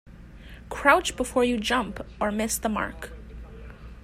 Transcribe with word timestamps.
Crouch 0.67 1.15
before 1.15 1.43
you 1.43 1.59
jump 1.59 2.03
or 2.19 2.31
miss 2.31 2.57
the 2.57 2.67
mark. 2.67 3.11